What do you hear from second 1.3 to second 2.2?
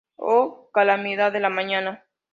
de la mañana!